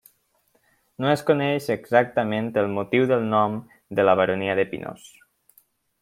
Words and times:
No 1.03 1.09
es 1.15 1.23
coneix 1.25 1.67
exactament 1.73 2.49
el 2.61 2.71
motiu 2.79 3.05
del 3.11 3.27
nom 3.33 3.59
de 3.99 4.07
la 4.09 4.15
Baronia 4.21 4.57
de 4.61 4.65
Pinós. 4.73 5.05